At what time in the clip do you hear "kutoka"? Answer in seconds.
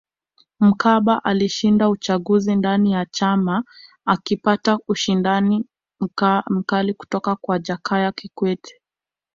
6.93-7.35